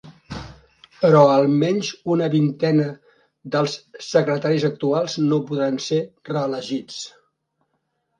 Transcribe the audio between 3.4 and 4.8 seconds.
dels secretaris